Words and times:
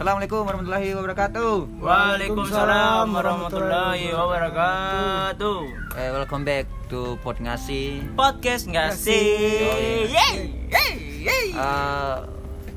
Assalamualaikum 0.00 0.48
warahmatullahi 0.48 0.96
wabarakatuh. 0.96 1.52
Waalaikumsalam 1.76 3.04
warahmatullahi 3.12 4.08
wabarakatuh. 4.16 5.58
Eh, 5.92 6.08
welcome 6.16 6.40
back 6.40 6.64
to 6.88 7.20
Pot 7.20 7.36
Ngasih. 7.36 8.08
Podcast 8.16 8.64
nggak 8.64 8.96
sih? 8.96 10.08
Yeay, 10.08 10.56
yeay, 10.72 10.92
yeay. 11.20 11.46
Eh, 11.52 12.16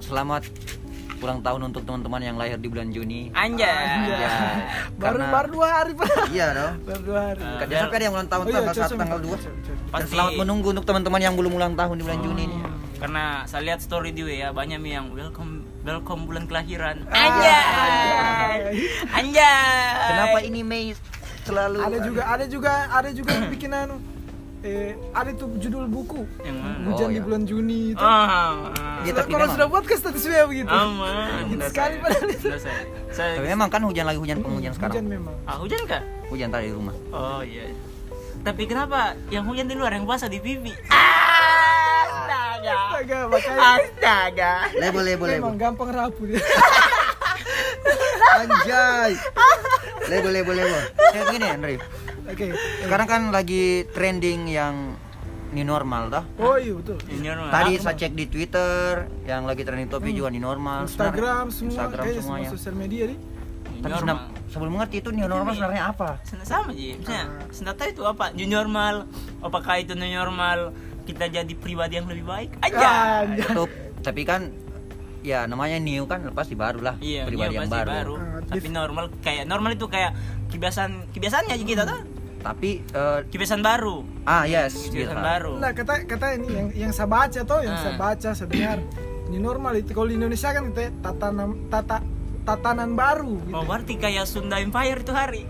selamat 0.03 0.51
ulang 1.23 1.39
tahun 1.39 1.71
untuk 1.71 1.87
teman-teman 1.87 2.19
yang 2.19 2.35
lahir 2.35 2.59
di 2.59 2.67
bulan 2.67 2.91
Juni. 2.91 3.31
Anjay. 3.31 3.71
Anjay. 3.71 4.19
baru 4.99 5.23
Karena- 5.23 5.31
baru 5.31 5.47
dua 5.47 5.67
hari 5.71 5.91
pak 5.95 6.11
Iya 6.27 6.47
dong. 6.51 6.75
baru 6.83 7.01
dua 7.07 7.19
hari. 7.23 7.39
Kan 7.39 7.65
Biasanya 7.71 7.87
ada 7.87 8.03
yang 8.03 8.15
ulang 8.19 8.27
tahun 8.27 8.43
Oh 8.43 8.49
iya, 8.51 8.55
tanggal 8.59 8.75
cocok, 8.75 8.83
1 8.83 8.99
tanggal 8.99 9.19
2. 9.23 9.31
cocok, 9.31 9.39
cocok. 9.39 9.77
Dan 9.79 9.91
Pasti. 9.95 10.11
selamat 10.11 10.31
menunggu 10.35 10.67
untuk 10.75 10.83
teman-teman 10.83 11.21
yang 11.23 11.39
belum 11.39 11.51
ulang 11.55 11.73
tahun 11.79 11.95
di 11.95 12.03
bulan 12.03 12.19
Juni 12.19 12.43
nih. 12.51 12.61
Karena 12.99 13.23
saya 13.47 13.61
lihat 13.63 13.79
story 13.79 14.11
di 14.11 14.27
WA 14.27 14.51
banyak 14.51 14.83
yang 14.83 15.15
welcome 15.15 15.62
welcome 15.83 16.23
bulan 16.23 16.43
kelahiran. 16.45 17.03
Ah, 17.07 17.19
Anjay. 17.19 18.59
Anjay. 19.09 20.07
Kenapa 20.07 20.37
ini 20.41 20.61
Mei 20.61 20.85
selalu 21.43 21.77
ada 21.77 21.97
juga 21.99 22.21
ada 22.25 22.45
juga 22.47 22.71
ada 22.87 23.09
juga 23.11 23.29
yang 23.33 23.47
bikin 23.49 23.71
anu 23.73 23.99
eh 24.63 24.95
ada 25.11 25.27
tuh 25.33 25.59
judul 25.59 25.91
buku 25.91 26.23
Yang 26.39 26.55
mana? 26.55 26.87
hujan 26.87 27.03
Oh, 27.03 27.09
di 27.09 27.13
iya. 27.13 27.21
bulan 27.21 27.41
Juni 27.43 27.79
itu 27.91 27.99
Ah, 27.99 28.15
Iya, 28.15 28.23
Kalau- 28.23 29.11
tapi 29.11 29.27
kalau 29.27 29.43
memang- 29.43 29.51
sudah 29.53 29.67
buat 29.67 29.83
ke 29.83 29.93
status 29.93 30.23
WA 30.23 30.43
begitu 30.45 30.71
aman. 30.71 31.51
Gitu 31.51 31.63
sekali 31.67 31.75
saya- 31.91 31.99
padahal 31.99 32.29
itu. 32.31 32.47
saya. 32.47 32.83
Saya 33.11 33.31
Tapi 33.35 33.47
memang 33.49 33.67
kan 33.67 33.81
hujan 33.83 34.05
lagi 34.05 34.15
hujan 34.17 34.37
penghujan 34.39 34.71
hujan 34.71 34.73
sekarang. 34.73 35.03
memang 35.05 35.35
Ah, 35.43 35.59
hujan 35.59 35.83
kah? 35.83 35.99
Hujan 36.31 36.47
tadi 36.47 36.65
di 36.65 36.73
rumah. 36.73 36.95
Oh 37.11 37.43
iya. 37.43 37.67
Tapi 38.39 38.63
kenapa 38.63 38.99
yang 39.27 39.43
hujan 39.43 39.67
di 39.67 39.75
luar 39.75 39.91
yang 39.91 40.03
basah 40.03 40.27
di 40.27 40.39
pipi? 40.39 40.71
Astaga. 42.65 42.79
Astaga, 42.93 43.17
makanya 43.27 43.59
Astaga. 43.75 44.53
Lebo 44.73 44.99
lebo 44.99 45.23
lebo. 45.25 45.39
memang 45.41 45.57
gampang 45.57 45.89
rapuh 45.89 46.25
dia 46.25 46.39
Anjay. 48.35 49.13
Lebo 50.05 50.27
lebo 50.29 50.51
lebo. 50.51 50.77
Kayak 51.11 51.25
gini 51.29 51.45
Andre. 51.45 51.73
oke 52.23 52.45
Sekarang 52.81 53.07
kan 53.07 53.21
lagi 53.29 53.63
trending 53.89 54.47
yang 54.47 54.95
new 55.51 55.61
normal 55.63 56.09
dah. 56.09 56.23
oh 56.35 56.55
iya 56.55 56.73
betul 56.73 56.97
Ini 57.05 57.29
normal. 57.29 57.51
Tadi 57.51 57.71
saya 57.77 57.95
cek 57.95 58.11
di 58.11 58.25
Twitter 58.25 58.91
yang 59.23 59.43
lagi 59.43 59.61
trending 59.61 59.85
topik 59.87 60.09
juga 60.11 60.29
new 60.29 60.41
normal. 60.41 60.87
Instagram 60.87 61.45
semua 61.49 61.69
Instagram 61.69 62.01
kayaknya 62.01 62.15
semua 62.17 62.31
semuanya. 62.33 62.49
sosial 62.49 62.73
media 62.73 63.03
nih 63.05 63.19
Tapi 63.75 63.93
senam- 63.99 64.23
sebelum 64.47 64.71
mengerti 64.71 64.95
itu 64.97 65.09
new 65.11 65.27
normal 65.27 65.51
sebenarnya 65.51 65.83
apa? 65.89 66.09
Sama- 66.23 66.47
sama 66.47 66.69
Ji. 66.71 66.95
Misalnya, 66.95 67.25
senjata 67.49 67.83
itu 67.85 68.01
apa? 68.01 68.25
New 68.31 68.47
normal. 68.47 68.95
Apakah 69.39 69.73
itu 69.77 69.93
new 69.93 70.07
normal? 70.09 70.71
Kita 71.03 71.25
jadi 71.27 71.53
pribadi 71.53 71.93
yang 71.95 72.07
lebih 72.07 72.23
baik? 72.23 72.49
Aja. 72.59 73.23
Betul. 73.25 73.67
Tapi 73.99 74.21
kan 74.23 74.41
ya 75.23 75.43
namanya 75.43 75.79
new 75.79 76.03
kan 76.03 76.19
pasti 76.31 76.51
baru 76.51 76.83
lah 76.83 76.95
Iya, 76.99 77.23
pribadi 77.23 77.55
iya, 77.55 77.59
yang 77.59 77.71
baru. 77.71 77.87
baru. 77.89 78.15
Ah, 78.17 78.39
Tapi 78.45 78.67
normal 78.67 79.05
kayak 79.19 79.43
normal 79.45 79.71
itu 79.71 79.87
kayak 79.87 80.11
kebiasaan 80.49 81.11
kebiasaannya 81.11 81.53
aja 81.53 81.65
kita 81.65 81.83
tuh. 81.83 81.99
Tapi 82.43 82.69
eh, 82.83 83.19
Kebiasaan 83.25 83.63
baru. 83.63 84.03
ah 84.23 84.43
yes, 84.43 84.91
Kebiasaan 84.91 85.23
baru. 85.23 85.53
Nah 85.57 85.71
kata 85.71 86.03
kata 86.03 86.25
ini 86.35 86.47
yang 86.49 86.67
yang 86.73 86.91
saya 86.91 87.07
baca 87.07 87.39
tuh, 87.39 87.59
yang 87.61 87.71
Ah. 87.71 87.81
saya 87.81 87.95
baca, 87.95 88.29
saya 88.33 88.47
dengar 88.47 88.79
ini 89.25 89.39
normal 89.39 89.73
itu 89.75 89.91
kalau 89.91 90.07
di 90.07 90.15
Indonesia 90.15 90.51
kan 90.51 90.67
itu 90.67 90.91
tatanan 90.99 91.49
tata 91.67 92.03
tatanan 92.43 92.91
baru. 92.93 93.39
Gitu. 93.41 93.55
Oh, 93.55 93.63
berarti 93.63 93.95
kayak 93.95 94.27
Sunda 94.27 94.59
Empire 94.59 94.99
itu 94.99 95.11
hari. 95.11 95.47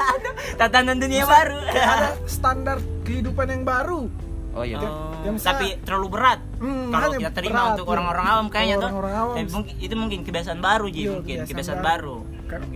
Tatanan 0.56 0.96
dunia 0.96 1.24
baru. 1.24 1.60
Ada 1.62 2.16
standar 2.24 2.76
kehidupan 3.02 3.46
yang 3.46 3.62
baru. 3.62 4.08
Oh 4.50 4.64
iya. 4.64 4.78
Oh, 4.78 5.14
yang 5.22 5.38
bisa- 5.38 5.54
tapi 5.54 5.78
terlalu 5.80 6.08
berat. 6.10 6.40
Hmm, 6.58 6.90
Kalau 6.90 7.08
kita 7.14 7.30
terima 7.30 7.54
berat, 7.54 7.72
untuk 7.72 7.86
orang-orang 7.86 8.26
awam 8.26 8.46
kayaknya 8.48 8.76
tuh. 8.76 8.88
Orang-orang 8.88 9.14
awam. 9.14 9.34
Tapi 9.36 9.48
mungkin 9.48 9.74
itu 9.78 9.94
mungkin 9.94 10.18
kebiasaan 10.22 10.60
baru 10.60 10.86
Ji, 10.86 11.00
Iya, 11.00 11.10
mungkin 11.12 11.36
kebiasaan 11.38 11.50
kebiasaan 11.50 11.80
baru. 11.80 12.16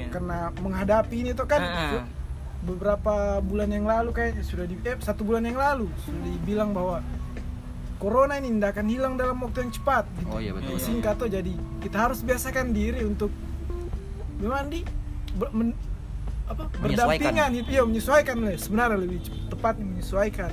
karena 0.06 0.38
menghadapi 0.54 1.16
ini 1.18 1.30
tuh 1.32 1.46
kan 1.46 1.58
Heeh. 1.58 2.02
beberapa 2.62 3.14
bulan 3.40 3.68
yang 3.68 3.84
lalu 3.84 4.14
kayak 4.14 4.38
sudah 4.40 4.64
di 4.64 4.78
eh, 4.80 4.94
satu 4.96 5.26
bulan 5.26 5.42
yang 5.42 5.58
lalu 5.58 5.90
sudah 6.00 6.20
dibilang 6.22 6.70
bahwa 6.70 7.02
corona 7.96 8.36
ini 8.36 8.54
tidak 8.54 8.78
akan 8.78 8.86
hilang 8.86 9.14
dalam 9.16 9.36
waktu 9.36 9.58
yang 9.60 9.72
cepat. 9.72 10.04
Gitu. 10.14 10.30
Oh 10.30 10.38
iya 10.38 10.52
betul. 10.52 10.72
Iya. 10.72 10.84
Singkat 10.84 11.14
tuh 11.16 11.28
jadi 11.28 11.52
kita 11.80 11.96
harus 11.98 12.20
biasakan 12.20 12.70
diri 12.70 13.02
untuk 13.02 13.34
memang 14.36 14.70
di 14.70 14.86
ber- 15.34 15.50
men- 15.50 15.78
apa 16.44 16.68
berdampingan 16.76 17.50
itu 17.56 17.70
ya 17.72 17.82
menyesuaikan 17.82 18.36
lah 18.38 18.54
sebenarnya 18.54 18.98
lebih 19.00 19.18
tepat 19.48 19.74
menyesuaikan. 19.74 20.52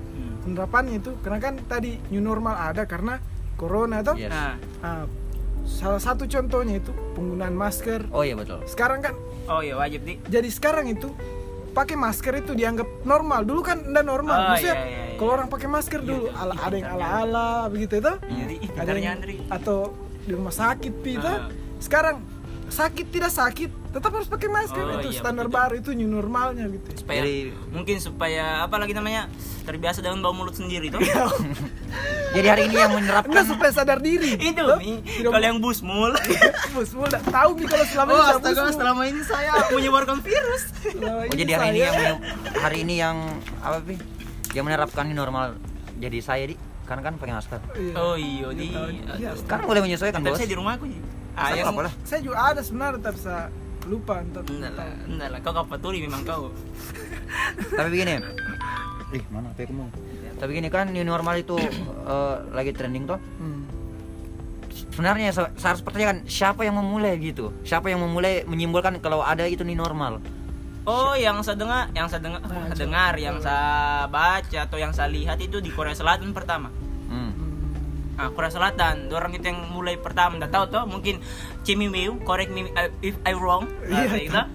Penerapannya 0.40 0.92
itu 0.96 1.10
karena 1.20 1.38
kan 1.38 1.54
tadi 1.66 1.98
new 2.08 2.20
normal 2.20 2.54
ada 2.54 2.84
karena 2.84 3.18
corona 3.54 4.00
toh. 4.00 4.14
Yes. 4.14 4.30
Nah, 4.30 4.54
Ah, 4.80 5.04
salah 5.70 5.96
satu 5.96 6.26
contohnya 6.26 6.76
itu 6.76 6.90
penggunaan 7.14 7.54
masker. 7.54 8.10
Oh 8.10 8.20
iya 8.20 8.34
betul. 8.34 8.58
Sekarang 8.66 8.98
kan 8.98 9.14
oh 9.46 9.60
iya 9.60 9.74
wajib 9.74 10.02
di. 10.02 10.18
jadi 10.26 10.46
sekarang 10.46 10.90
itu 10.90 11.14
pakai 11.70 11.94
masker 11.94 12.34
itu 12.36 12.52
dianggap 12.52 13.06
normal. 13.06 13.46
Dulu 13.46 13.62
kan 13.62 13.78
enggak 13.80 14.02
normal. 14.02 14.36
Oh, 14.36 14.48
Maksudnya 14.52 14.76
iya, 14.76 14.84
iya, 14.84 15.02
iya. 15.06 15.16
kalau 15.16 15.32
orang 15.32 15.46
pakai 15.46 15.68
masker 15.70 16.00
dulu 16.02 16.26
Iya, 16.26 16.34
ala, 16.36 16.52
iya, 16.52 16.60
ada 16.60 16.74
yang 16.74 16.86
iya. 16.86 16.96
ala-ala 16.98 17.48
begitu 17.70 17.94
itu. 17.96 18.12
Iya, 18.26 18.44
Ada 18.74 18.90
yang 18.92 19.16
Andri. 19.16 19.36
atau 19.46 19.78
di 20.20 20.32
rumah 20.34 20.50
sakit 20.52 20.92
pi 21.00 21.14
itu. 21.14 21.24
Ah. 21.24 21.46
Sekarang 21.78 22.16
sakit 22.70 23.06
tidak 23.08 23.32
sakit 23.32 23.70
tetap 23.90 24.14
harus 24.14 24.30
pakai 24.30 24.46
masker 24.46 24.78
Oh, 24.80 24.98
itu 24.98 25.10
iya, 25.10 25.18
standar 25.18 25.46
betul. 25.46 25.58
baru 25.58 25.74
itu 25.78 25.90
new 25.92 26.06
normalnya 26.06 26.66
gitu. 26.68 27.02
Supaya 27.02 27.22
Jadi- 27.22 27.50
mungkin 27.70 27.96
supaya 27.98 28.62
apa 28.62 28.78
lagi 28.78 28.92
namanya 28.92 29.26
terbiasa 29.64 29.98
dengan 30.00 30.20
bau 30.20 30.30
mulut 30.30 30.54
sendiri 30.54 30.86
tuh. 30.86 31.02
Jadi 32.30 32.46
hari 32.46 32.62
ini 32.70 32.76
yang 32.78 32.92
menerapkan 32.94 33.32
Enggak 33.34 33.46
supaya 33.50 33.70
sadar 33.74 33.98
diri. 33.98 34.38
itu? 34.38 34.64
Mi. 34.78 35.02
Kalau 35.26 35.42
yang 35.42 35.58
busmul. 35.58 36.14
Bos, 36.74 36.90
mau 36.94 37.06
enggak 37.10 37.24
tahu 37.26 37.50
nih 37.58 37.66
kalau 37.66 37.86
selama 37.90 38.10
oh 38.10 38.14
ini 38.14 38.22
saya 38.22 38.36
astaga 38.38 38.62
selama 38.70 39.02
ini 39.02 39.20
saya 39.26 39.50
menyebarkan 39.74 40.18
virus. 40.22 40.62
Oh 41.02 41.22
jadi 41.34 41.50
hari 41.58 41.68
ini 41.74 41.80
yang 41.82 41.98
hari 42.54 42.78
ini 42.86 42.94
yang 43.02 43.16
apa 43.58 43.78
pi? 43.82 43.94
Yang 44.54 44.64
menerapkan 44.66 45.04
normal. 45.10 45.58
Jadi 45.98 46.18
saya 46.22 46.44
di 46.46 46.54
karena 46.86 47.02
kan 47.02 47.14
pakai 47.18 47.34
masker. 47.34 47.60
Iya. 47.74 47.94
Oh 47.98 48.14
iya 48.14 48.48
di. 48.54 48.66
Iya. 49.18 49.30
Kan 49.50 49.66
boleh 49.66 49.82
menyesuaikan 49.82 50.22
Tapi 50.22 50.30
bos. 50.30 50.38
saya 50.38 50.48
di 50.48 50.56
rumahku 50.58 50.84
Ji. 50.86 50.98
Ah, 51.34 51.54
yang? 51.54 51.74
Saya 52.06 52.20
juga 52.22 52.36
ada 52.54 52.60
sebenarnya 52.62 53.00
tapi 53.02 53.18
saya 53.18 53.50
lupa 53.90 54.22
entar. 54.22 54.42
Enggak 54.46 54.72
lah, 54.78 54.86
enggak 55.08 55.28
lah. 55.34 55.38
Kau 55.42 55.54
kapatuli 55.54 55.98
memang 56.04 56.22
kau. 56.22 56.52
Tapi 57.78 57.88
begini. 57.90 58.22
Ih 59.10 59.24
mana 59.34 59.50
HP 59.50 59.66
kamu? 59.66 59.90
Tapi 60.40 60.56
gini 60.56 60.72
kan 60.72 60.88
new 60.88 61.04
normal 61.04 61.36
itu 61.36 61.60
eh, 62.12 62.36
lagi 62.56 62.72
trending 62.72 63.04
toh. 63.04 63.20
Hmm. 63.36 63.68
Sebenarnya 64.90 65.30
harus 65.36 65.80
pertanyakan 65.84 66.24
siapa 66.24 66.64
yang 66.64 66.80
memulai 66.80 67.20
gitu? 67.20 67.52
Siapa 67.62 67.92
yang 67.92 68.00
memulai 68.00 68.48
menyimpulkan 68.48 68.98
kalau 69.04 69.20
ada 69.20 69.44
itu 69.44 69.60
new 69.62 69.76
normal? 69.76 70.18
Oh, 70.88 71.12
yang 71.12 71.44
saya 71.44 71.60
dengar, 71.60 71.92
yang 71.92 72.08
saya 72.08 72.24
dengar, 72.24 72.40
saya 72.42 72.78
dengar, 72.80 73.12
yang 73.20 73.36
saya 73.38 74.08
baca 74.08 74.58
atau 74.64 74.80
yang 74.80 74.96
saya 74.96 75.12
lihat 75.12 75.36
itu 75.36 75.60
di 75.60 75.68
Korea 75.68 75.92
Selatan 75.92 76.32
pertama. 76.32 76.72
Hmm. 77.06 77.30
Nah, 78.16 78.32
Korea 78.32 78.48
Selatan, 78.48 79.12
orang 79.12 79.36
itu 79.36 79.44
yang 79.44 79.60
mulai 79.68 80.00
pertama, 80.00 80.40
nggak 80.40 80.52
tahu 80.52 80.64
tuh, 80.72 80.84
mungkin 80.88 81.20
Chimiweo, 81.68 82.16
correct 82.24 82.48
me 82.48 82.72
uh, 82.72 82.88
if 83.04 83.14
I 83.28 83.36
wrong, 83.36 83.68
Iya, 83.84 83.92
uh, 83.92 84.06
kayak 84.08 84.24
gitu, 84.24 84.40
tahu, 84.40 84.48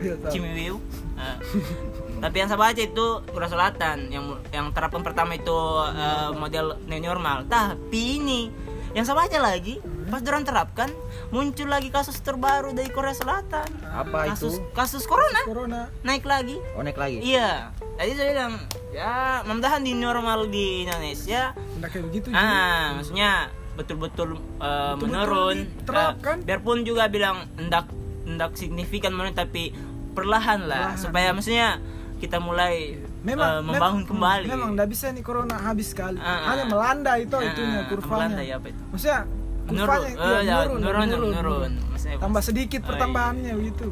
Nah, 2.25 2.33
tapi 2.33 2.41
yang 2.41 2.49
saya 2.49 2.57
baca 2.57 2.81
itu 2.81 3.05
Korea 3.29 3.49
Selatan, 3.53 4.09
yang 4.09 4.25
yang 4.49 4.73
terapan 4.73 5.05
pertama 5.05 5.37
itu 5.37 5.53
uh, 5.53 6.33
model 6.33 6.73
new 6.89 6.97
normal. 6.97 7.45
Tapi 7.45 8.17
ini 8.17 8.49
yang 8.97 9.05
saya 9.05 9.13
baca 9.13 9.37
lagi, 9.45 9.77
pas 10.09 10.25
orang 10.25 10.41
terapkan, 10.41 10.89
muncul 11.29 11.69
lagi 11.69 11.93
kasus 11.93 12.17
terbaru 12.25 12.73
dari 12.73 12.89
Korea 12.89 13.13
Selatan. 13.13 13.69
Apa 13.93 14.33
kasus 14.33 14.57
itu? 14.57 14.73
kasus 14.73 15.05
corona 15.05 15.45
corona 15.45 15.81
naik 16.01 16.25
lagi. 16.25 16.57
Oh 16.73 16.81
naik 16.81 16.97
lagi. 16.97 17.21
Iya. 17.21 17.69
Tadi 17.93 18.11
saya 18.17 18.33
bilang, 18.33 18.57
ya 18.89 19.45
mudah-mudahan 19.45 19.85
di 19.85 19.93
normal 19.93 20.49
di 20.49 20.89
Indonesia 20.89 21.53
nggak 21.77 21.89
kayak 21.93 22.05
begitu 22.09 22.27
juga. 22.33 22.41
Ah, 22.41 22.97
maksudnya 22.97 23.53
betul-betul 23.77 24.41
uh, 24.65 24.97
menurun. 24.97 25.69
diterapkan. 25.77 26.41
Uh, 26.41 26.45
biarpun 26.49 26.89
juga 26.89 27.05
bilang 27.05 27.45
hendak 27.53 27.85
hendak 28.25 28.57
signifikan 28.57 29.13
menurun 29.13 29.37
tapi 29.37 29.77
perlahan 30.17 30.65
lah 30.65 30.97
Perlahan. 30.97 31.03
supaya 31.05 31.29
maksudnya 31.29 31.77
kita 32.15 32.37
mulai 32.37 32.95
uh, 32.95 33.21
memang 33.21 33.51
membangun 33.61 33.75
memang- 33.75 34.07
kembali. 34.07 34.45
memang 34.47 34.69
nggak 34.73 34.89
bisa 34.89 35.05
nih 35.09 35.21
corona 35.21 35.55
habis 35.57 35.87
sekali 35.89 36.17
Ah, 36.17 36.49
hanya 36.49 36.63
ah. 36.63 36.69
melanda 36.69 37.13
itu 37.15 37.33
Ah, 37.33 37.43
itunya 37.45 37.79
ah, 37.79 37.85
kurvanya 37.85 38.15
melanda, 38.31 38.41
ya, 38.41 38.55
apa 38.55 38.67
itu? 38.69 38.83
maksudnya 38.89 39.19
Menurun, 39.65 39.81
kurvanya 39.81 40.07
eh, 40.07 40.15
iya, 40.15 40.37
ya, 40.39 40.55
menurun, 40.61 40.77
menurun, 40.77 41.01
menurun, 41.01 41.31
menurun. 41.33 41.71
Maksudnya 41.89 42.17
tambah 42.17 42.37
pas- 42.37 42.47
sedikit 42.47 42.81
Oh, 42.81 42.87
pertambahannya 42.87 43.51
begitu 43.55 43.87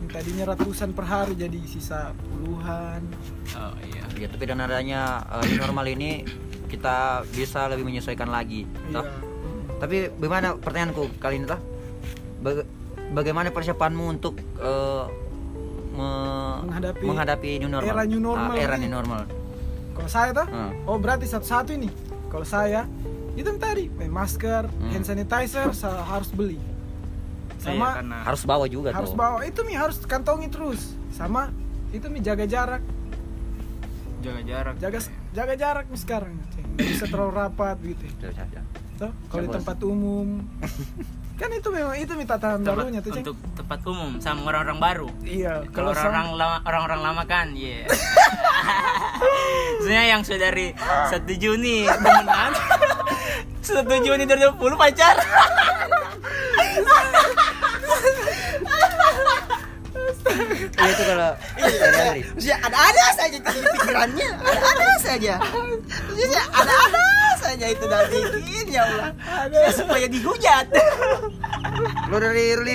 Yang 0.00 0.10
tadinya 0.10 0.44
ratusan 0.48 0.88
per 0.90 1.04
hari 1.04 1.34
jadi 1.34 1.60
sisa 1.62 2.00
puluhan 2.18 3.00
Oh 3.52 3.74
iya. 3.84 4.02
Ya, 4.16 4.26
tapi 4.26 4.44
dengan 4.44 4.66
adanya 4.66 5.00
uh, 5.24 5.44
normal 5.56 5.86
ini 5.88 6.24
kita 6.66 6.96
bisa 7.28 7.66
lebih 7.66 7.82
menyesuaikan 7.82 8.28
lagi. 8.28 8.62
iya 8.62 8.94
toh. 8.94 9.04
Tapi 9.76 9.96
bagaimana 10.12 10.54
pertanyaanku 10.54 11.18
kali 11.18 11.38
ini 11.38 11.46
tah? 11.46 11.60
Baga- 12.38 12.68
bagaimana 13.10 13.48
persiapanmu 13.48 14.04
untuk 14.10 14.34
uh, 14.56 15.08
me- 16.00 16.60
Menghadapi 16.62 17.04
menghadapi 17.04 17.48
new 17.58 17.70
normal? 17.70 17.90
era 17.90 18.02
new 18.04 18.20
normal 18.20 18.50
Ah, 18.50 18.58
era 18.58 18.74
ini. 18.74 18.82
new 18.82 18.92
normal. 18.92 19.22
kalau 19.92 20.08
saya 20.08 20.30
tuh 20.32 20.46
Hmm. 20.46 20.72
oh 20.84 20.96
berarti 20.96 21.26
satu-satu 21.26 21.70
ini 21.72 21.90
kalau 22.26 22.46
saya 22.46 22.88
itu 23.32 23.46
tadi 23.56 23.86
eh, 23.90 24.08
masker 24.10 24.64
Hmm. 24.66 24.90
hand 24.90 25.04
sanitizer 25.04 25.70
sa- 25.72 26.02
harus 26.02 26.30
beli 26.30 26.56
Saya 27.56 27.76
sama 27.76 27.88
karena 27.94 28.16
Harus 28.22 28.42
bawa 28.42 28.64
juga 28.66 28.88
harus 28.90 29.12
tuh. 29.12 29.18
bawa 29.18 29.44
itu 29.44 29.60
mi 29.60 29.74
harus 29.74 30.00
kantongi 30.02 30.48
terus 30.48 30.80
sama 31.10 31.52
itu 31.90 32.06
mi 32.06 32.18
jaga 32.18 32.44
jarak 32.44 32.80
jaga 34.20 34.40
jarak. 34.42 34.74
jaga 34.78 34.98
jaga 35.30 35.54
jarak 35.54 35.84
nih 35.86 36.00
sekarang 36.00 36.32
nggak 36.34 36.86
bisa 36.86 37.04
terlalu 37.06 37.32
rapat 37.34 37.76
gitu 37.82 38.04
Tuh, 38.98 39.12
kalau 39.26 39.42
di 39.42 39.48
tempat 39.50 39.78
umum 39.82 40.44
kan 41.40 41.48
itu 41.50 41.68
memang 41.72 41.96
itu 41.96 42.12
mi 42.12 42.28
tatanan 42.28 42.60
Tempat- 42.60 42.76
barunya 42.76 43.00
tuh 43.00 43.10
Ceng. 43.10 43.24
untuk 43.24 43.36
tempat 43.56 43.80
umum 43.82 44.20
sama 44.20 44.44
orang-orang 44.46 44.76
baru. 44.78 45.08
iya 45.24 45.64
Kalau 45.72 45.90
orang-orang 45.90 46.26
lama, 46.36 46.56
orang-orang 46.62 47.00
lama 47.00 47.22
kan, 47.24 47.46
iya. 47.56 47.88
Sebenarnya 49.80 50.06
yang 50.06 50.20
sudah 50.20 50.40
dari 50.42 50.76
1 50.76 51.16
Juni 51.34 51.88
temenan, 51.88 52.52
1 53.64 53.72
Juni 54.04 54.24
2020 54.28 54.60
pacar. 54.76 55.16
Iya 60.70 60.88
itu 60.88 61.02
kalau 61.04 61.30
dari 61.90 62.20
Maksudnya 62.24 62.56
ada-ada 62.62 63.04
saja 63.12 63.38
pikirannya 63.42 64.30
Ada-ada 64.40 64.88
saja 65.02 65.34
Maksudnya 66.08 66.42
ada-ada 66.54 67.09
saja 67.50 67.66
itu 67.66 67.84
dari 67.84 68.18
bikin 68.32 68.66
ya 68.70 68.82
Allah 68.84 69.10
Ya, 69.50 69.70
supaya 69.70 70.06
dihujat. 70.06 70.66
lu 72.06 72.16
dari 72.16 72.54
Ruli 72.54 72.74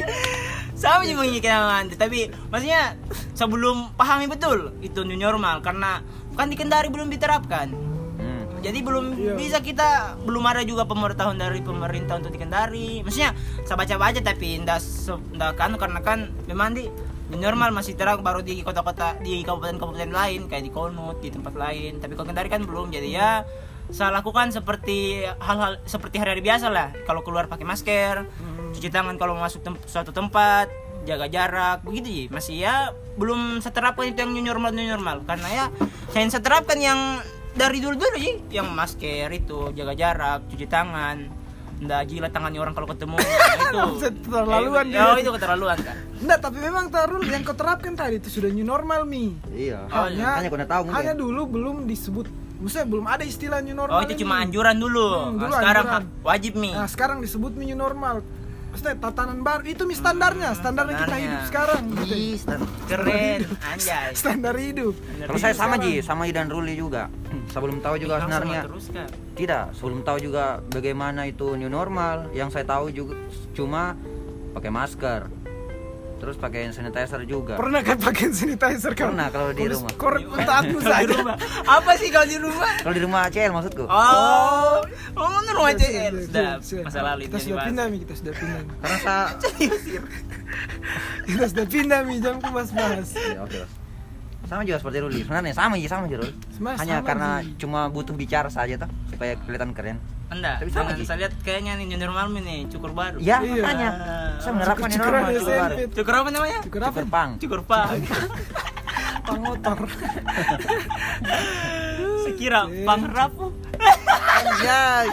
Sama 0.76 1.02
juga 1.02 1.24
menginginkan 1.24 1.88
tapi 1.90 2.28
maksudnya 2.50 3.00
sebelum 3.32 3.96
pahami 3.96 4.28
betul 4.28 4.76
itu 4.80 5.02
new 5.02 5.16
normal 5.16 5.60
karena 5.60 6.04
kan 6.36 6.52
di 6.52 6.60
Kendari 6.60 6.92
belum 6.92 7.08
diterapkan. 7.08 7.72
Hmm. 8.18 8.44
Jadi 8.60 8.84
belum 8.84 9.16
Iya. 9.16 9.34
bisa 9.34 9.58
kita 9.60 10.20
belum 10.20 10.44
ada 10.44 10.62
juga 10.62 10.84
pemerintahan 10.84 11.32
dari 11.34 11.64
pemerintah 11.64 12.20
untuk 12.20 12.30
di 12.30 12.40
Kendari. 12.40 13.00
Maksudnya 13.00 13.32
saya 13.64 13.78
baca-baca 13.78 14.20
tapi 14.20 14.60
ndak 14.60 14.78
se- 14.78 15.24
ndak 15.32 15.56
kan 15.56 15.72
karena 15.76 16.00
kan 16.02 16.20
memang 16.44 16.76
di 16.76 16.92
new 17.26 17.40
normal 17.40 17.72
masih 17.72 17.96
terang 17.96 18.20
baru 18.20 18.44
di 18.44 18.60
kota-kota 18.60 19.16
di 19.18 19.42
kabupaten-kabupaten 19.42 20.12
lain 20.12 20.46
kayak 20.46 20.62
di 20.62 20.70
Konut 20.70 21.18
di 21.18 21.32
tempat 21.32 21.56
lain. 21.56 22.04
Tapi 22.04 22.14
kalau 22.14 22.28
Kendari 22.28 22.52
kan 22.52 22.62
belum. 22.62 22.92
Jadi 22.92 23.16
ya 23.16 23.48
saya 23.88 24.10
lakukan 24.12 24.50
seperti 24.50 24.98
hal-hal 25.38 25.78
seperti 25.84 26.18
hari-hari 26.18 26.42
biasa 26.42 26.68
lah. 26.68 26.90
Kalau 27.04 27.22
keluar 27.22 27.46
pakai 27.46 27.64
masker, 27.64 28.26
cuci 28.72 28.90
tangan 28.90 29.16
kalau 29.16 29.36
masuk 29.36 29.62
tem- 29.62 29.82
suatu 29.84 30.10
tempat, 30.10 30.68
jaga 31.04 31.26
jarak, 31.26 31.82
begitu 31.82 32.08
sih. 32.08 32.26
Masih 32.28 32.56
ya 32.60 32.76
belum 33.16 33.60
seterapkan 33.60 34.06
itu 34.06 34.20
yang 34.20 34.32
new 34.32 34.44
normal 34.44 34.72
new 34.72 34.86
normal. 34.86 35.22
Karena 35.24 35.48
ya 35.48 35.66
saya 36.10 36.28
seterapkan 36.28 36.76
yang 36.76 37.22
dari 37.54 37.78
dulu-dulu 37.78 38.16
sih. 38.16 38.36
Yang 38.50 38.68
masker 38.70 39.30
itu 39.32 39.72
jaga 39.72 39.94
jarak 39.94 40.40
cuci 40.48 40.66
tangan. 40.66 41.18
Nggak 41.76 42.02
jilat 42.08 42.32
tangannya 42.32 42.58
orang 42.58 42.72
kalau 42.72 42.88
ketemu. 42.88 43.20
Nah, 43.66 43.92
itu. 43.92 44.08
Keterlaluan 44.24 44.86
Eh, 44.88 45.02
oh 45.02 45.18
itu 45.18 45.32
keterlaluan 45.32 45.76
kan 45.76 45.98
Enggak, 46.16 46.40
tapi 46.40 46.58
memang 46.60 46.88
taruh 46.88 47.20
yang 47.20 47.42
kau 47.42 47.52
terapkan 47.52 47.92
tadi 47.92 48.22
itu 48.22 48.30
sudah 48.30 48.48
new 48.48 48.64
normal 48.64 49.04
mi 49.04 49.36
Iya. 49.50 49.90
Oh, 49.90 50.06
hanya 50.06 50.38
Hanya 50.40 50.48
kau 50.48 50.56
udah 50.56 50.70
tahu 50.70 50.82
mungkin. 50.86 50.96
hanya 50.96 51.14
dulu 51.14 51.42
belum 51.50 51.76
disebut 51.84 52.30
maksudnya 52.58 52.88
belum 52.88 53.06
ada 53.06 53.24
istilah 53.24 53.60
new 53.60 53.74
normal 53.74 53.94
oh 53.94 54.02
itu 54.02 54.14
ini. 54.14 54.22
cuma 54.22 54.36
anjuran 54.40 54.76
dulu, 54.76 55.08
Hmm, 55.08 55.36
dulu 55.36 55.46
Nah, 55.46 55.60
sekarang 55.60 55.86
anjuran. 55.86 56.04
wajib 56.24 56.54
nih 56.56 56.74
nah 56.74 56.88
sekarang 56.88 57.18
disebut 57.20 57.52
new 57.54 57.76
normal 57.76 58.16
maksudnya 58.68 58.96
tatanan 58.98 59.40
baru 59.40 59.64
itu 59.66 59.84
mi 59.84 59.94
standarnya 59.94 60.50
standarnya 60.52 60.96
kita 61.00 61.16
hidup 61.18 61.42
sekarang 61.48 61.82
gitu. 61.96 62.56
Keren 62.86 63.40
anjay 63.72 64.12
standar 64.12 64.56
hidup 64.58 64.94
Kalau 65.22 65.40
saya 65.40 65.54
sama 65.54 65.76
Ji, 65.78 66.04
sama 66.04 66.22
Ji 66.24 66.34
dan 66.34 66.48
Ruli 66.48 66.76
juga. 66.76 67.08
Sebelum 67.48 67.80
tahu 67.80 67.96
juga 67.98 68.20
Langsung 68.20 68.36
sebenarnya 68.36 68.62
terus 68.66 68.86
kan 68.90 69.08
tidak, 69.34 69.64
sebelum 69.72 70.00
tahu 70.02 70.18
juga 70.22 70.44
bagaimana 70.66 71.24
itu 71.24 71.56
new 71.56 71.68
normal. 71.68 72.28
Yang 72.32 72.50
saya 72.52 72.66
tahu 72.66 72.88
juga 72.90 73.16
cuma 73.52 73.96
pakai 74.52 74.68
masker. 74.70 75.22
Terus 76.26 76.36
pakai 76.36 76.60
hand 76.64 76.74
sanitizer 76.74 77.22
juga. 77.24 77.54
pernah 77.54 77.80
kan 77.80 78.02
pakai 78.02 78.34
sanitizer 78.34 78.92
kan 78.92 79.14
Pernah 79.14 79.30
kalau 79.30 79.54
di 79.54 79.62
rumah. 79.64 79.94
korek 79.94 80.26
untuk 80.26 80.42
aku 80.50 80.78
Kalau 80.82 80.82
di 80.82 80.90
saja 81.06 81.14
rumah. 81.14 81.36
apa 81.64 81.92
sih 81.96 82.10
kalau 82.10 82.26
di 82.26 82.38
rumah 82.40 82.72
Kalau 82.82 82.94
di 82.94 83.02
rumah 83.02 83.22
CL 83.30 83.52
maksudku. 83.52 83.84
oh 83.86 84.82
oh 85.14 85.28
mana 85.30 85.52
rumah 85.52 85.70
Sudah, 85.72 85.86
CL 85.86 86.14
sudah, 86.18 86.26
sudah 86.26 86.54
sudah. 86.60 86.84
masa 86.84 87.00
lalu 87.06 87.22
kita 87.24 87.38
sudah 87.38 87.58
pindah 87.64 87.86
mi 87.86 87.98
kita 88.02 88.14
sudah 88.16 88.34
pindah. 88.34 88.62
Karena 88.76 88.98
saya 88.98 89.24
kita 91.26 91.46
sudah 91.48 91.66
pindah 91.68 92.00
mi 92.02 92.16
jangan 92.18 92.40
ku 92.40 92.50
bahas-bahas 92.50 93.10
Ya, 93.14 93.40
oke. 93.40 93.54
Bos. 93.56 93.72
Sama 94.46 94.62
juga 94.62 94.78
seperti 94.78 94.98
Ruli. 95.00 95.20
Sebenarnya 95.20 95.54
sama 95.54 95.74
Ji, 95.76 95.86
sama 95.86 96.06
Ji 96.06 96.16
Ruli. 96.16 96.34
Hanya 96.78 97.02
karena 97.02 97.30
cuma 97.56 97.86
butuh 97.88 98.14
bicara 98.14 98.46
saja 98.48 98.78
tuh 98.78 98.90
supaya 99.08 99.34
kelihatan 99.40 99.74
keren. 99.74 99.98
Enggak, 100.36 100.56
Tapi 100.60 100.70
sama, 100.70 100.90
saya 101.00 101.18
lihat 101.18 101.34
kayaknya 101.42 101.72
nih 101.76 101.86
new 101.88 101.98
normal 101.98 102.28
nih 102.30 102.68
cukur 102.68 102.92
baru. 102.92 103.18
Ya, 103.18 103.40
Iya. 103.40 103.64
makanya. 103.64 103.90
Saya 104.38 104.52
menerapkan 104.52 104.90
normal 104.92 105.32
itu 105.32 105.48
baru. 105.48 105.76
Cukur 105.94 106.14
apa 106.14 106.30
namanya? 106.30 106.60
cukur 106.62 106.82
apa 106.82 106.92
Cukur 106.92 107.06
pang. 107.08 107.30
Cukur 107.40 107.62
pang. 107.64 107.90
pang 109.26 109.40
motor 109.42 109.78
Sekira 112.22 112.62
pang 112.84 113.02
rapuh. 113.08 113.52
Anjay. 114.12 115.08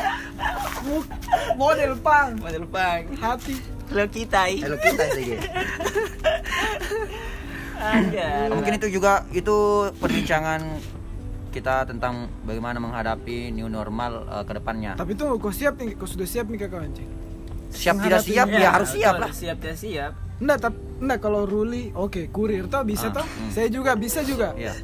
Muk- 0.82 1.10
model 1.54 1.92
pang 1.96 2.34
Model 2.34 2.64
pang. 2.66 3.02
hati 3.14 3.56
Kalau 3.86 4.08
kita 4.08 4.48
ih. 4.48 4.60
Halo 4.60 4.76
kita. 4.76 5.04
Ada. 7.82 8.48
Mungkin 8.48 8.72
itu 8.78 8.88
juga 8.90 9.26
itu 9.30 9.56
perbincangan 9.98 10.60
kita 11.52 11.84
tentang 11.84 12.26
bagaimana 12.42 12.80
menghadapi 12.80 13.52
new 13.52 13.68
normal 13.68 14.24
eh, 14.26 14.42
ke 14.42 14.52
depannya. 14.56 14.96
tapi 14.96 15.12
tuh 15.12 15.36
kau 15.36 15.52
siap 15.52 15.76
nih 15.76 15.92
kau 15.94 16.08
sudah 16.08 16.24
siap 16.24 16.48
nih 16.48 16.58
kakak 16.58 16.82
Anjing 16.82 17.10
Siap 17.72 17.96
tidak 18.00 18.20
siap 18.20 18.48
ya 18.48 18.68
harus 18.68 18.92
betul, 18.92 19.00
siap 19.00 19.14
lah. 19.16 19.30
Siap 19.32 19.56
tidak 19.56 19.76
siap. 19.76 20.12
Enggak, 20.36 20.58
tapi 20.60 20.76
enggak 21.00 21.18
kalau 21.20 21.48
Ruli, 21.48 21.88
oke, 21.94 22.28
kurir 22.28 22.68
toh 22.68 22.84
bisa 22.84 23.08
Ah, 23.08 23.16
toh. 23.16 23.24
hmm. 23.24 23.48
Saya 23.48 23.72
juga 23.72 23.96
bisa 23.96 24.20
juga. 24.20 24.52
Iya. 24.52 24.76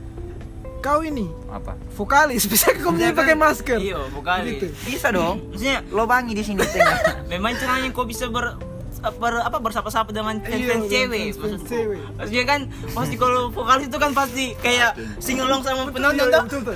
Kau 0.79 1.03
ini 1.03 1.29
Apa? 1.51 1.77
vokalis 1.93 2.49
bisa 2.53 2.73
kau 2.79 2.97
kan? 2.97 3.13
pakai 3.13 3.37
masker. 3.37 3.77
Iya, 3.77 4.09
vokalis. 4.09 4.57
Gitu. 4.57 4.67
Bisa 4.89 5.13
dong. 5.13 5.53
Maksudnya 5.53 5.85
Lobangi 5.91 6.33
di 6.33 6.41
sini 6.41 6.65
tengah. 6.65 6.97
memang 7.33 7.53
caranya 7.61 7.93
kok 7.93 8.07
bisa 8.09 8.25
ber 8.33 8.57
ber 9.01 9.41
apa 9.41 9.59
bersapa-sapa 9.59 10.11
dengan 10.11 10.39
fans 10.39 10.55
Iya, 10.55 10.69
fans 10.69 10.87
cewek 10.87 11.25
maksudku. 11.33 11.67
cewek. 11.67 12.01
Maksudnya 12.15 12.45
kan 12.45 12.61
pasti 12.91 13.15
kalau 13.15 13.41
vokalis 13.49 13.87
itu 13.87 13.97
kan 13.97 14.11
pasti 14.13 14.45
kayak 14.59 14.91
singelong 15.19 15.63
sama 15.63 15.87
penonton 15.89 16.27
Iya, 16.27 16.41
tuh. 16.45 16.61
tuh. 16.63 16.75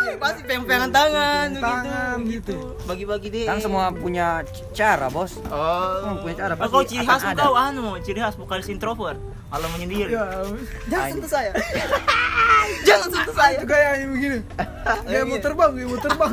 Iya, 0.00 0.14
pasti 0.16 0.40
pegang-pegangan 0.42 0.90
tangan 0.90 1.48
gitu. 1.52 2.32
gitu. 2.32 2.56
Bagi-bagi 2.84 3.28
deh. 3.28 3.44
Kan 3.44 3.60
semua 3.60 3.90
punya 3.90 4.40
cara, 4.72 5.06
Bos. 5.06 5.36
Oh, 5.46 6.16
punya 6.18 6.36
cara, 6.38 6.52
pasti 6.54 6.70
kalau 6.70 6.84
ciri 6.84 7.04
khas 7.04 7.22
kau 7.30 7.54
anu, 7.54 7.84
ciri 8.00 8.18
khas 8.18 8.34
vokalis 8.34 8.66
introvert. 8.66 9.20
Kalau 9.50 9.66
menyendiri. 9.70 10.14
Ya, 10.14 10.24
Jangan 10.86 11.06
sentuh 11.12 11.26
saya 11.28 11.50
Jangan 12.86 13.08
sentuh 13.10 13.34
saya. 13.34 13.58
itu 13.58 13.66
kayak 13.66 13.90
yang 13.98 14.10
begini. 14.10 14.38
Dia 15.10 15.20
mau 15.22 15.38
terbang, 15.38 15.70
dia 15.74 15.84
mau 15.84 15.98
terbang. 15.98 16.32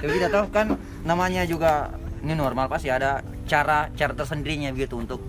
Tapi 0.00 0.10
kita 0.10 0.28
tahu 0.28 0.44
kan 0.48 0.66
namanya 1.02 1.42
juga 1.44 1.92
ini 2.20 2.32
normal 2.32 2.66
pasti 2.66 2.88
ada 2.88 3.18
cara 3.44 3.88
cara 3.90 4.12
tersendirinya 4.12 4.70
gitu 4.72 4.96
untuk 4.96 5.20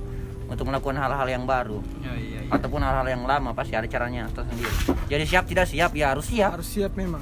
untuk 0.46 0.66
melakukan 0.66 0.98
hal-hal 0.98 1.28
yang 1.28 1.44
baru 1.44 1.78
Oh, 1.78 1.86
iya, 2.12 2.42
iya. 2.42 2.50
ataupun 2.50 2.80
hal-hal 2.80 3.06
yang 3.08 3.24
lama 3.24 3.54
pasti 3.54 3.74
ada 3.74 3.86
caranya 3.86 4.26
tersendiri. 4.28 4.74
Jadi 5.06 5.24
siap 5.24 5.46
tidak 5.46 5.66
siap 5.66 5.92
ya 5.94 6.06
harus 6.10 6.26
siap. 6.26 6.52
harus 6.56 6.68
siap 6.68 6.94
memang 6.94 7.22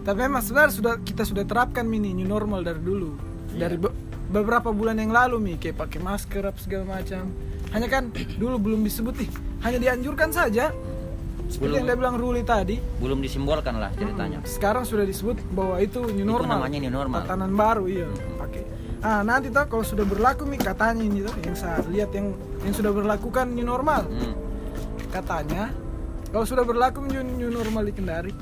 tapi 0.00 0.16
memang 0.22 0.40
sebenarnya 0.40 0.72
sudah 0.72 0.94
kita 0.98 1.22
sudah 1.22 1.44
terapkan 1.44 1.84
mini 1.84 2.12
new 2.12 2.24
normal 2.24 2.60
dari 2.60 2.78
dulu 2.78 3.16
dari 3.50 3.76
be- 3.76 3.92
beberapa 4.26 4.70
bulan 4.70 4.96
yang 4.96 5.10
lalu 5.10 5.36
mi 5.38 5.54
kayak 5.54 5.76
pakai 5.78 5.98
masker 5.98 6.40
apa 6.42 6.56
segala 6.56 6.84
macam 6.94 7.28
hanya 7.70 7.84
kan 7.86 8.08
dulu 8.34 8.56
belum 8.58 8.80
disebut 8.80 9.14
nih 9.18 9.30
hanya 9.60 9.78
dianjurkan 9.78 10.30
saja 10.30 10.72
seperti 11.46 11.60
Belum. 11.66 11.76
yang 11.76 11.84
dia 11.84 11.96
bilang 11.98 12.14
Ruli 12.14 12.40
tadi 12.40 12.80
Belum 12.96 13.18
disimbolkan 13.18 13.74
lah 13.74 13.90
ceritanya. 13.92 14.40
sekarang 14.42 14.86
sudah 14.86 15.02
disebut 15.02 15.36
bahwa 15.50 15.76
itu 15.78 16.00
new 16.06 16.22
Itu 16.22 16.32
normal 16.32 16.62
namanya 16.62 16.78
new 16.78 16.92
normal. 16.94 17.18
tatanan 17.20 17.52
baru 17.52 17.84
iya 17.84 18.06
pakai 18.38 18.39
ah 19.00 19.24
nanti 19.24 19.48
toh 19.48 19.64
kalau 19.64 19.84
sudah 19.84 20.04
berlaku 20.04 20.44
mi 20.44 20.60
katanya 20.60 21.00
ini 21.00 21.24
toh 21.24 21.32
yang 21.40 21.56
saya 21.56 21.80
lihat 21.88 22.12
yang 22.12 22.36
yang 22.64 22.74
sudah 22.76 22.92
berlakukan 22.92 23.48
new 23.52 23.64
normal. 23.64 24.04
Hmm. 24.04 24.34
katanya 25.10 25.72
kalau 26.30 26.46
sudah 26.46 26.62
berlaku 26.62 27.02
new, 27.08 27.24
new 27.24 27.50
normal 27.50 27.82
di 27.82 27.92
Kendari 27.96 28.32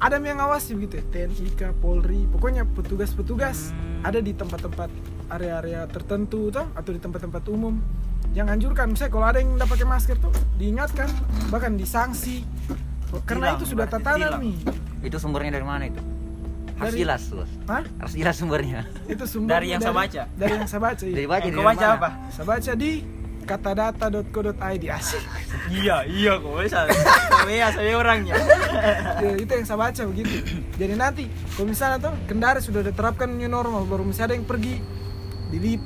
ada 0.00 0.16
yang 0.16 0.40
ngawasi 0.40 0.80
begitu 0.80 0.98
ya? 0.98 1.04
TNI 1.12 1.46
kah, 1.60 1.72
Polri 1.76 2.24
pokoknya 2.32 2.64
petugas-petugas 2.64 3.70
Hmm. 3.76 4.00
ada 4.08 4.24
di 4.24 4.32
tempat-tempat 4.32 4.88
area-area 5.28 5.84
tertentu 5.92 6.48
toh 6.48 6.66
atau 6.72 6.90
di 6.90 6.98
tempat-tempat 6.98 7.44
umum 7.52 7.76
yang 8.32 8.48
anjurkan. 8.48 8.90
Misalnya 8.94 9.12
kalau 9.12 9.26
ada 9.26 9.38
yang 9.42 9.60
tidak 9.60 9.68
pakai 9.76 9.86
masker 9.86 10.16
tuh 10.18 10.32
diingatkan 10.56 11.08
bahkan 11.52 11.76
disanksi. 11.76 12.46
Karena 13.26 13.58
itu 13.58 13.66
sudah 13.66 13.90
tatanan 13.90 14.38
nih. 14.38 14.56
Itu 15.02 15.18
sumbernya 15.18 15.58
dari 15.58 15.66
mana 15.66 15.84
itu? 15.90 16.00
Harus 16.80 16.90
Dari- 16.90 17.02
jelas. 17.02 17.22
Hah? 17.66 17.82
Harus 18.00 18.14
jelas 18.16 18.34
sumbernya. 18.34 18.80
itu 19.04 19.24
sumber 19.32 19.52
Dari 19.54 19.66
yang 19.68 19.80
saya 19.80 19.92
baca? 19.92 20.22
dari 20.32 20.52
yang 20.54 20.64
saya 20.64 20.80
baca 20.80 21.02
iya. 21.02 21.14
Dari 21.14 21.26
baca 21.26 21.38
Yang 21.38 21.44
dari 21.46 21.56
kau 21.56 21.68
baca 21.68 21.86
apa? 21.92 22.08
saya 22.30 22.46
baca 22.46 22.72
di 22.74 22.90
katadata.co.id 23.40 24.84
asik 24.86 25.22
Iya, 25.76 25.96
iya 26.06 26.32
kok 26.36 26.52
bisa. 26.56 26.78
Saya 26.86 27.52
ya, 27.52 27.68
saya 27.68 27.92
orangnya. 28.02 28.34
Ya, 29.18 29.30
itu 29.36 29.52
yang 29.52 29.66
saya 29.66 29.78
baca 29.80 30.02
begitu 30.06 30.34
jadi 30.74 30.94
nanti 30.94 31.24
kalau 31.50 31.66
misalnya 31.66 31.98
tuh 32.00 32.14
Kendari 32.24 32.60
sudah 32.60 32.80
diterapkan 32.80 33.28
new 33.28 33.46
normal 33.46 33.84
baru 33.84 34.02
misalnya 34.02 34.32
ada 34.32 34.36
yang 34.36 34.46
pergi 34.46 34.80
di 35.50 35.58
lip 35.58 35.82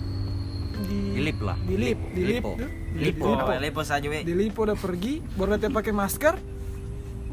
di, 0.84 0.98
Di 1.10 1.20
lip 1.22 1.38
lah. 1.40 1.56
di 1.58 1.74
lip 1.74 1.98
di 2.12 2.22
lip 2.22 2.42
Lipo. 2.42 2.50
tuh. 2.54 2.70
Lipo. 3.56 3.80
saja 3.82 4.06
we. 4.06 4.22
di 4.22 4.34
lipo 4.34 4.62
udah 4.62 4.76
pergi 4.76 5.18
baru 5.34 5.48
nanti 5.52 5.66
pakai 5.68 5.90
masker 5.90 6.34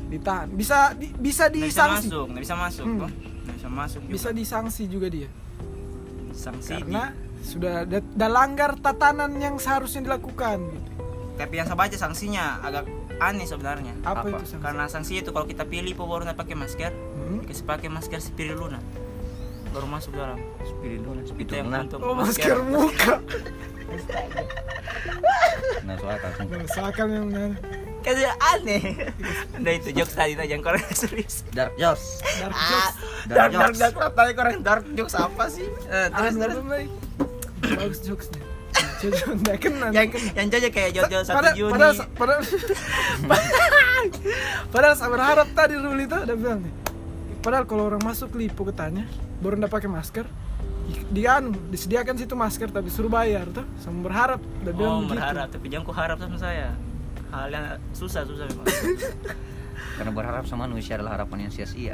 ditahan 0.07 0.47
bisa 0.49 0.91
di, 0.91 1.07
bisa 1.13 1.47
Nggak 1.47 1.59
bisa 1.61 1.67
disanksi 1.69 2.07
masuk, 2.07 2.25
nggak 2.27 2.41
bisa 2.41 2.55
masuk, 2.55 2.85
Hmm. 2.85 3.09
Bisa 3.61 3.69
masuk 3.69 3.99
juga. 4.01 4.11
bisa 4.11 4.29
disanksi 4.33 4.83
juga 4.89 5.07
dia 5.07 5.29
sanksi. 6.33 6.73
karena 6.73 7.13
sudah 7.41 7.85
ada, 7.85 7.99
langgar 8.27 8.73
tatanan 8.75 9.37
yang 9.37 9.57
seharusnya 9.57 10.01
dilakukan 10.03 10.57
gitu. 10.65 10.89
Tapi 11.37 11.53
yang 11.57 11.65
saya 11.65 11.77
baca 11.77 11.93
sanksinya 11.93 12.61
agak 12.61 12.85
aneh 13.17 13.45
sebenarnya. 13.45 13.93
apa, 14.01 14.25
Apa? 14.25 14.29
itu 14.35 14.45
sanksi 14.47 14.61
Karena 14.61 14.83
sanksi 14.85 15.13
itu 15.21 15.29
kalau 15.29 15.45
kita 15.45 15.65
pilih 15.65 15.93
nggak 16.25 16.37
pakai 16.37 16.53
masker, 16.53 16.93
Hmm? 17.17 17.41
kasih 17.45 17.65
pakai 17.65 17.89
masker 17.89 18.17
spiriluna. 18.17 18.77
Baru 19.73 19.85
masuk 19.85 20.13
dalam. 20.13 20.37
Spiriluna, 20.61 21.21
Itu 21.33 21.53
yang 21.53 21.69
untuk 21.69 22.01
oh 22.01 22.13
masker 22.13 22.57
muka 22.61 23.15
Nah, 25.81 25.95
soal 25.97 26.17
kan. 26.23 26.31
Misalkan 26.45 27.07
yang 27.09 27.27
Kayak 28.01 28.33
aneh. 28.39 28.81
Nah 29.55 29.71
itu 29.71 29.89
jokes 29.91 30.11
tadi 30.11 30.33
nah, 30.33 30.43
yang 30.43 30.59
korang 30.59 30.81
serius. 30.91 31.45
Dark 31.49 31.73
jokes. 31.75 32.19
dark 32.35 32.49
Ah, 32.51 32.61
jokes 32.63 32.95
Dark 33.23 33.29
dark 33.29 33.51
dark 33.51 33.51
jokes. 33.53 33.77
dark 33.77 33.93
dark 33.95 34.13
tadi 34.13 34.31
dark 34.59 34.83
jokes 34.91 35.13
apa 35.15 35.43
sih? 35.47 35.67
Eh, 35.85 36.07
terus 36.09 36.33
Anu, 36.33 36.41
terus. 36.41 36.55
Bay? 36.63 36.85
bagus 37.61 38.01
jokesnya 38.01 38.41
kena 39.55 39.89
Yang 39.91 40.07
yang 40.31 40.47
cocok 40.47 40.71
kayak 40.71 40.91
Jojo 40.93 41.17
satu 41.21 41.49
Juni. 41.53 41.71
Padahal, 41.71 41.93
padahal, 42.11 42.41
padahal 44.67 44.95
saya 44.95 45.09
berharap 45.09 45.47
tadi 45.51 45.73
Ruli 45.75 46.05
tuh 46.05 46.19
udah 46.19 46.35
bilang 46.35 46.59
nih. 46.61 46.73
Padahal 47.39 47.65
kalau 47.65 47.83
orang 47.87 48.01
masuk 48.01 48.33
lipo 48.33 48.61
katanya 48.63 49.05
baru 49.37 49.57
ndak 49.57 49.69
pakai 49.69 49.89
masker, 49.89 50.25
di- 50.87 51.05
di 51.11 51.23
anu 51.25 51.53
disediakan 51.67 52.13
situ 52.15 52.33
masker 52.33 52.69
tapi 52.69 52.87
suruh 52.87 53.09
bayar 53.09 53.45
tuh. 53.47 53.65
Sama 53.77 54.01
berharap 54.03 54.39
udah 54.61 54.73
bilang 54.73 54.91
Oh 54.91 54.97
begitu. 55.01 55.13
berharap, 55.17 55.47
tapi 55.49 55.65
jangan 55.67 55.83
ku 55.83 55.93
harap 55.93 56.17
sama 56.17 56.37
saya. 56.37 56.69
Hal 57.31 57.47
yang 57.47 57.65
susah 57.95 58.27
susah 58.27 58.45
memang. 58.47 58.67
Karena 59.97 60.11
berharap 60.11 60.43
sama 60.47 60.67
manusia 60.67 60.99
adalah 60.99 61.19
harapan 61.19 61.47
yang 61.47 61.51
sia-sia. 61.51 61.91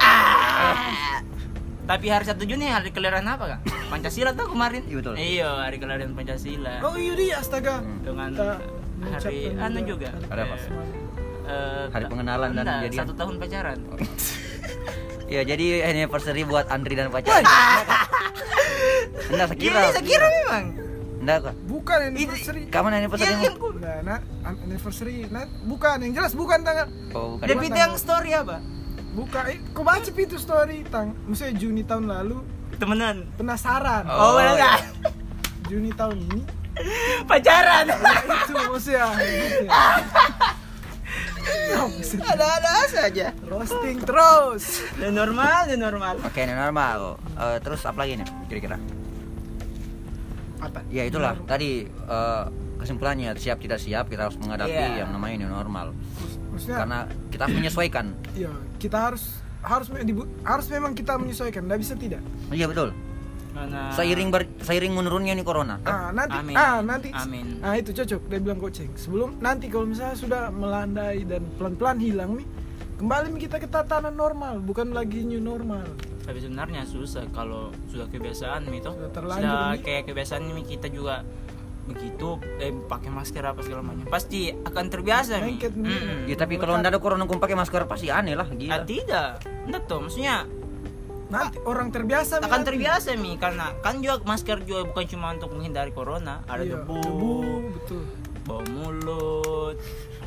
Tapi 1.88 2.06
hari 2.12 2.24
satu 2.28 2.44
Juni 2.44 2.68
hari 2.68 2.92
kelahiran 2.92 3.24
apa 3.24 3.56
kak? 3.56 3.60
Pancasila 3.88 4.36
tuh 4.36 4.52
kemarin. 4.52 4.84
Iya, 4.84 4.96
betul. 5.00 5.14
Iya 5.16 5.48
hari 5.64 5.76
kelahiran 5.80 6.12
Pancasila. 6.12 6.74
Oh 6.84 6.94
iya 7.00 7.12
dia 7.16 7.34
astaga. 7.40 7.80
Hmm. 7.80 8.04
Dengan 8.04 8.30
Kita 8.34 8.54
hari 9.14 9.38
anu 9.56 9.80
juga. 9.86 10.08
Ada 10.28 10.42
apa? 10.44 10.56
Eh, 11.48 11.84
Hari 11.96 12.04
pengenalan 12.12 12.50
dan 12.52 12.66
jadian. 12.84 13.00
Satu 13.06 13.14
tahun 13.16 13.34
pacaran. 13.40 13.78
Ya, 15.28 15.44
jadi 15.44 15.84
anniversary 15.84 16.40
buat 16.40 16.72
Andri 16.72 16.96
dan 16.96 17.12
pacarnya. 17.12 17.44
Enggak 19.28 19.52
sekira. 19.52 19.76
Iya, 19.76 19.92
saya 19.92 20.04
kira 20.08 20.24
memang. 20.24 20.64
Enggak 21.28 21.52
kok. 21.52 21.56
Bukan 21.68 21.98
anniversary. 22.08 22.62
Kapan 22.72 22.92
anniversary? 22.96 23.36
Iya, 23.36 23.52
yang. 23.52 23.76
Nah, 23.76 24.00
nah, 24.00 24.18
anniversary. 24.64 25.28
Nah, 25.28 25.44
bukan 25.60 26.00
yang 26.00 26.12
jelas 26.16 26.32
bukan 26.32 26.64
tanggal. 26.64 26.88
Oh, 27.12 27.36
bukan. 27.36 27.44
Dia 27.44 27.56
pintu 27.60 27.76
yang 27.76 27.92
story 28.00 28.32
apa? 28.32 28.64
Buka, 29.12 29.44
eh, 29.44 29.60
kau 29.76 29.84
baca 29.84 30.00
itu 30.00 30.40
story 30.40 30.88
tang, 30.88 31.12
maksudnya 31.28 31.52
Juni 31.52 31.84
tahun 31.84 32.08
lalu 32.08 32.40
Temenan. 32.80 33.28
penasaran. 33.36 34.08
Oh, 34.08 34.16
Oh, 34.16 34.40
benar. 34.40 34.80
Juni 35.68 35.92
tahun 35.92 36.16
ini 36.16 36.40
Pacaran. 37.28 37.92
ya 37.92 37.98
itu 38.40 38.52
maksudnya 38.64 39.04
ya. 39.04 39.84
Maksudnya 41.92 42.28
Ada-ada 42.30 42.72
saja. 42.86 43.26
roasting 43.44 44.00
terus 44.00 44.80
Dan 44.94 45.12
normal, 45.12 45.68
dan 45.68 45.78
normal. 45.78 46.14
Oke, 46.22 46.40
ini 46.40 46.54
normal. 46.54 47.20
Eh, 47.36 47.58
terus 47.60 47.84
apa 47.84 48.00
lagi 48.00 48.16
nih 48.16 48.28
kira-kira? 48.48 48.80
Apa 50.58 50.80
Ya 50.88 51.02
itulah 51.02 51.38
tadi 51.44 51.86
eh, 51.86 52.44
kesimpulannya 52.76 53.34
siap 53.34 53.58
tidak 53.58 53.78
siap 53.78 54.06
kita 54.06 54.26
harus 54.26 54.38
menghadapi 54.38 54.70
Iya. 54.70 55.02
yang 55.02 55.10
namanya 55.10 55.34
new 55.40 55.50
normal. 55.50 55.90
maksudnya 56.48 56.78
Karena 56.78 56.98
kita 57.28 57.42
harus 57.44 57.56
menyesuaikan. 57.56 58.06
ya 58.34 58.50
kita 58.76 58.98
harus 59.00 59.24
harus 59.58 59.86
harus 60.44 60.66
memang 60.68 60.92
kita 60.92 61.14
menyesuaikan 61.14 61.62
tidak 61.64 61.78
bisa 61.78 61.94
tidak 61.94 62.22
Iya 62.48 62.66
betul. 62.66 62.94
Karena 63.48 63.90
Seiring 63.90 64.28
ber, 64.30 64.46
seiring 64.60 64.92
menurunnya 64.92 65.34
nih 65.34 65.42
corona. 65.42 65.82
ah 65.82 66.14
nanti 66.14 66.36
Amin. 66.36 66.54
ah 66.54 66.78
nanti 66.78 67.08
Amin. 67.10 67.58
ah 67.58 67.74
itu 67.74 67.90
cocok 67.92 68.20
dia 68.28 68.38
bilang 68.38 68.58
koceng 68.58 68.90
sebelum 68.94 69.38
nanti 69.38 69.66
kalau 69.66 69.86
misalnya 69.86 70.14
sudah 70.14 70.42
melandai 70.52 71.26
dan 71.26 71.42
pelan-pelan 71.58 71.98
hilang 71.98 72.38
nih 72.38 72.46
kembali 72.98 73.34
kita 73.36 73.58
ke 73.58 73.66
tatanan 73.66 74.14
normal 74.14 74.58
bukan 74.58 74.90
lagi 74.90 75.22
new 75.22 75.38
normal 75.38 75.86
tapi 76.28 76.44
sebenarnya 76.44 76.84
susah 76.84 77.24
kalau 77.32 77.72
sudah 77.88 78.04
kebiasaan 78.04 78.68
itu 78.68 78.92
Sudah 78.92 79.08
sudah, 79.08 79.80
kayak 79.80 80.04
kebiasaan 80.04 80.44
kita 80.60 80.92
juga 80.92 81.24
begitu 81.88 82.36
eh 82.60 82.68
pakai 82.68 83.08
masker 83.08 83.40
apa 83.40 83.64
segala 83.64 83.80
macam. 83.80 84.04
Pasti 84.12 84.52
akan 84.52 84.84
terbiasa 84.92 85.40
Mi. 85.40 85.56
Mm-mm. 85.56 86.28
Ya 86.28 86.36
tapi 86.36 86.60
kalau 86.60 86.76
ndak 86.76 86.92
ada 86.92 87.00
corona 87.00 87.24
kum 87.24 87.40
pakai 87.40 87.56
masker 87.56 87.88
pasti 87.88 88.12
aneh 88.12 88.36
lah 88.36 88.44
Ah, 88.44 88.52
gila. 88.52 88.84
tidak. 88.84 89.40
Enggak 89.64 89.88
tuh 89.88 90.04
maksudnya 90.04 90.44
nanti 91.28 91.56
orang 91.64 91.88
terbiasa 91.88 92.44
akan 92.44 92.60
terbiasa 92.60 93.16
mi 93.16 93.40
karena 93.40 93.72
kan 93.80 94.04
juga 94.04 94.20
masker 94.20 94.64
juga 94.64 94.84
bukan 94.84 95.04
cuma 95.08 95.32
untuk 95.32 95.56
menghindari 95.56 95.96
corona. 95.96 96.44
Ada 96.44 96.60
Iya, 96.60 96.72
debu, 96.84 97.00
debu 97.00 97.32
betul. 97.72 98.02
bau 98.44 98.60
mulut 98.68 99.76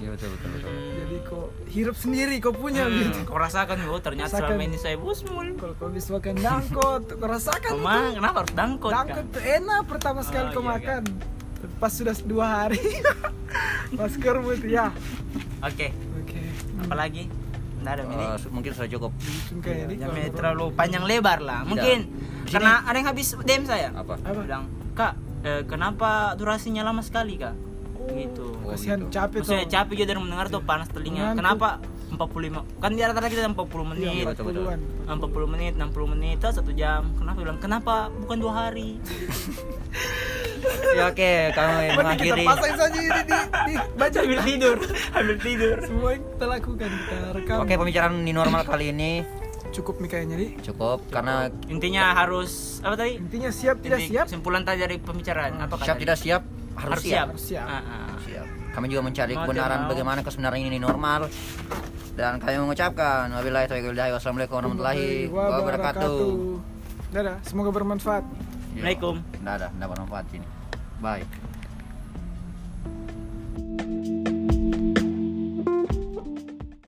Iya 0.02 0.10
betul 0.18 0.30
betul 0.34 0.50
betul. 0.50 0.72
hmm, 0.74 0.92
jadi 0.98 1.16
kok 1.30 1.48
hirup 1.70 1.94
sendiri 1.96 2.36
kau 2.42 2.54
punya 2.58 2.84
hmm, 2.90 2.98
gitu 3.06 3.20
kau 3.30 3.38
rasakan 3.38 3.76
oh 3.86 4.02
ternyata 4.02 4.34
Rasakan. 4.34 4.50
selama 4.50 4.64
ini 4.66 4.78
saya 4.82 4.96
busmul 4.98 5.48
kalau 5.62 5.74
kau 5.78 5.90
bisa 5.94 6.10
makan 6.18 6.34
dangkot 6.42 7.02
kau 7.22 7.28
rasakan 7.30 7.72
Kemang, 7.78 8.02
itu 8.02 8.18
kenapa 8.18 8.38
harus 8.42 8.54
dangkot 8.58 8.92
dangkot 8.92 9.26
kan? 9.30 9.34
tuh 9.38 9.44
enak 9.46 9.82
pertama 9.86 10.20
sekali 10.26 10.48
Oh, 10.50 10.54
kau 10.58 10.64
iya, 10.66 10.72
makan 10.74 11.02
pas 11.78 11.92
sudah 11.94 12.16
dua 12.26 12.46
hari 12.50 12.82
masker 13.98 14.36
itu 14.58 14.68
ya 14.74 14.90
oke 15.62 15.88
oke 15.94 16.40
apalagi 16.82 17.24
Nggak 17.82 17.94
ada 17.98 18.04
ini 18.06 18.26
Eh, 18.30 18.38
mungkin 18.54 18.72
sudah 18.78 18.90
cukup. 18.94 19.12
Mungkin 19.58 19.58
kayak 19.74 19.90
ini 19.90 20.06
Jangan 20.06 20.38
terlalu 20.38 20.66
panjang 20.78 21.02
lebar 21.02 21.42
lah. 21.42 21.66
Mungkin 21.66 21.98
Di 22.46 22.54
karena 22.54 22.86
ada 22.86 22.94
yang 22.94 23.10
habis 23.10 23.34
DM 23.42 23.66
saya. 23.66 23.90
Apa? 23.90 24.22
apa 24.22 24.38
Bilang, 24.46 24.70
"Kak, 24.94 25.14
eh, 25.42 25.66
kenapa 25.66 26.38
durasinya 26.38 26.86
lama 26.86 27.02
sekali, 27.02 27.42
Kak?" 27.42 27.71
Gitu. 28.08 28.46
Oh, 28.62 28.70
kasihan 28.70 28.98
gitu. 29.00 29.10
capek 29.10 29.38
tuh 29.38 29.40
Maksudnya 29.44 29.68
capek 29.68 29.94
juga 29.94 30.08
dari 30.08 30.20
mendengar 30.20 30.46
tuh 30.48 30.62
panas 30.62 30.88
telinga. 30.88 31.34
Ngantuk. 31.34 31.40
Kenapa 31.40 31.70
45? 32.12 32.82
Kan 32.82 32.90
di 32.92 33.02
rata-rata 33.02 33.28
kita 33.28 33.42
40 33.48 33.92
menit. 33.96 34.24
betul, 34.28 34.44
betul. 34.46 34.64
40-an. 34.68 34.80
40 35.12 35.54
menit, 35.54 35.74
60 35.76 36.14
menit, 36.14 36.38
atau 36.40 36.54
satu 36.54 36.72
jam. 36.72 37.02
Kenapa 37.16 37.38
bilang 37.40 37.58
kenapa 37.58 37.96
bukan 38.20 38.38
dua 38.38 38.54
hari? 38.66 38.98
Ya 40.94 41.10
oke, 41.10 41.32
kami 41.52 41.74
Mending 41.74 41.90
kita 41.90 41.98
mengakhiri. 41.98 42.44
pasang 42.46 42.76
saja 42.78 43.00
ini 43.00 43.22
di, 43.24 43.34
di 43.66 43.74
baca 43.98 44.14
Sambil 44.14 44.40
tidur, 44.46 44.78
sambil 45.10 45.38
tidur. 45.42 45.78
semua 45.82 46.10
yang 46.14 46.22
kita 46.22 46.46
lakukan 46.46 46.90
kita 46.92 47.18
rekam 47.34 47.58
Oke, 47.66 47.74
pembicaraan 47.74 48.16
di 48.22 48.30
normal 48.30 48.62
kali 48.62 48.86
ini 48.94 49.12
cukup 49.72 50.04
nih 50.04 50.10
kayaknya 50.12 50.36
di 50.36 50.48
cukup 50.62 51.00
karena 51.08 51.48
intinya 51.66 52.12
harus 52.14 52.84
apa 52.84 52.94
tadi 52.94 53.18
intinya 53.18 53.50
siap 53.50 53.80
tidak 53.80 54.04
Inti 54.04 54.12
siap 54.12 54.26
kesimpulan 54.28 54.62
tadi 54.62 54.84
dari 54.84 55.00
pembicaraan 55.00 55.58
apa 55.58 55.80
siap 55.80 55.96
tidak 55.96 56.20
siap 56.20 56.44
harus, 56.82 56.94
harus 56.98 57.04
siap, 57.06 57.28
Harus 57.30 57.44
siap. 57.46 57.68
Ah, 57.70 57.82
ah. 57.86 58.08
Siap. 58.26 58.46
Kami 58.72 58.86
juga 58.90 59.02
mencari 59.06 59.34
Mau 59.36 59.44
kebenaran 59.46 59.80
mau. 59.86 59.90
bagaimana 59.94 60.20
kesebenaran 60.26 60.58
ini 60.58 60.80
normal. 60.82 61.30
Dan 62.12 62.42
kami 62.42 62.56
mengucapkan 62.60 63.32
wabillahi 63.32 63.66
taufiq 63.70 63.86
wal 63.88 63.96
hidayah. 63.96 64.14
Wassalamualaikum 64.18 64.56
warahmatullahi 64.60 65.30
wabarakatuh. 65.30 66.20
Dadah, 67.12 67.38
semoga 67.44 67.70
bermanfaat. 67.72 68.24
Yo. 68.24 68.82
Assalamualaikum. 68.82 69.16
Ada, 69.44 69.68
nggak 69.76 69.90
bermanfaat 69.92 70.26
ini. 70.36 70.48
Bye. 71.04 71.51